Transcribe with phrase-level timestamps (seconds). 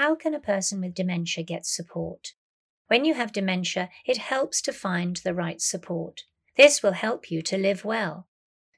[0.00, 2.28] how can a person with dementia get support?
[2.86, 6.22] When you have dementia, it helps to find the right support.
[6.56, 8.26] This will help you to live well.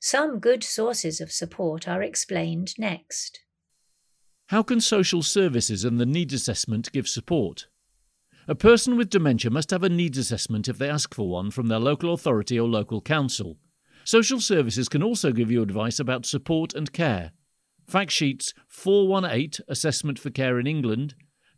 [0.00, 3.38] Some good sources of support are explained next.
[4.48, 7.68] How can social services and the needs assessment give support?
[8.48, 11.68] A person with dementia must have a needs assessment if they ask for one from
[11.68, 13.58] their local authority or local council.
[14.02, 17.30] Social services can also give you advice about support and care.
[17.86, 21.14] Fact sheets 418 Assessment for Care in England,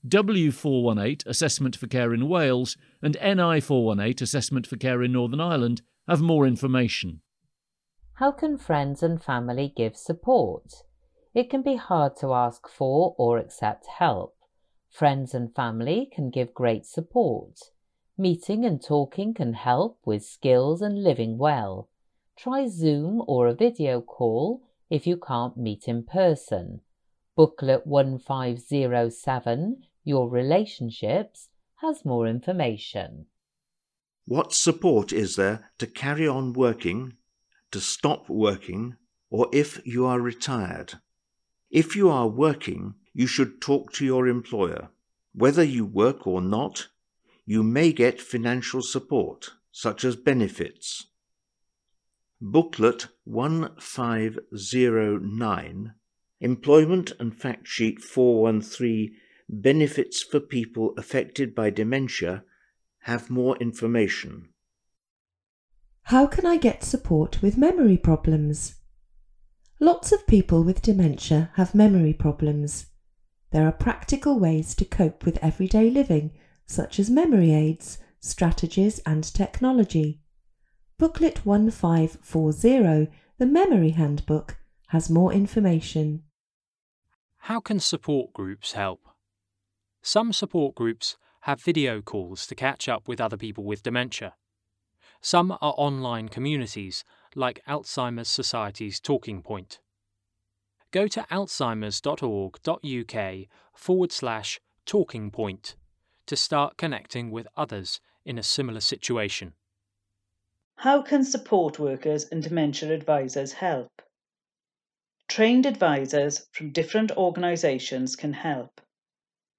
[0.07, 6.21] W418 Assessment for Care in Wales, and NI418 Assessment for Care in Northern Ireland have
[6.21, 7.21] more information.
[8.15, 10.73] How can friends and family give support?
[11.35, 14.37] It can be hard to ask for or accept help.
[14.91, 17.59] Friends and family can give great support.
[18.17, 21.89] Meeting and talking can help with skills and living well.
[22.39, 26.81] Try Zoom or a video call if you can't meet in person.
[27.37, 33.27] Booklet 1507, Your Relationships, has more information.
[34.27, 37.15] What support is there to carry on working,
[37.73, 38.97] to stop working,
[39.31, 40.95] or if you are retired?
[41.71, 44.91] If you are working, you should talk to your employer.
[45.35, 46.89] Whether you work or not,
[47.45, 51.07] you may get financial support, such as benefits.
[52.47, 55.95] Booklet 1509,
[56.43, 59.17] Employment and Fact Sheet 413,
[59.49, 62.45] Benefits for People Affected by Dementia,
[63.05, 64.51] have more information.
[66.03, 68.75] How can I get support with memory problems?
[69.81, 72.89] Lots of people with dementia have memory problems.
[73.53, 76.33] There are practical ways to cope with everyday living,
[76.67, 80.21] such as memory aids, strategies, and technology.
[80.97, 86.23] Booklet 1540, the Memory Handbook, has more information.
[87.39, 89.01] How can support groups help?
[90.03, 94.35] Some support groups have video calls to catch up with other people with dementia.
[95.21, 97.03] Some are online communities
[97.35, 99.81] like Alzheimer's Society's Talking Point.
[100.93, 105.75] Go to alzheimers.org.uk forward slash talking point
[106.27, 109.55] to start connecting with others in a similar situation.
[110.85, 114.03] How can support workers and dementia advisors help?
[115.29, 118.83] Trained advisors from different organisations can help.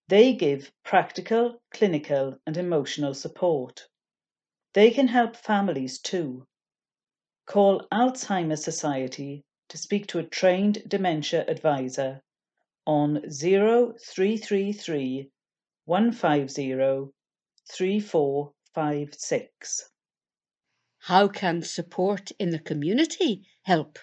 [0.07, 3.87] They give practical, clinical, and emotional support.
[4.75, 6.45] They can help families too.
[7.47, 12.21] Call Alzheimer's Society to speak to a trained dementia advisor
[12.85, 15.31] on 0333
[15.85, 17.11] 150
[17.71, 19.89] 3456.
[21.05, 23.99] How can support in the community help?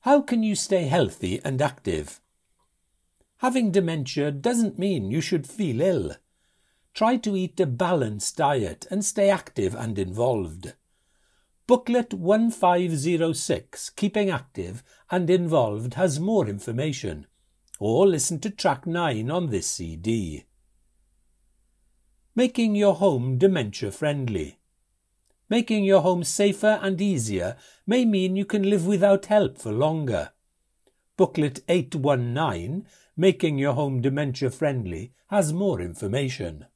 [0.00, 2.20] How can you stay healthy and active?
[3.38, 6.16] Having dementia doesn't mean you should feel ill.
[6.92, 10.74] Try to eat a balanced diet and stay active and involved.
[11.68, 17.26] Booklet 1506, Keeping Active and Involved, has more information,
[17.78, 20.46] or listen to track 9 on this CD.
[22.34, 24.58] Making your home dementia friendly.
[25.48, 27.56] Making your home safer and easier
[27.86, 30.30] may mean you can live without help for longer.
[31.16, 32.86] Booklet 819,
[33.20, 36.66] Making Your Home Dementia Friendly, has more information.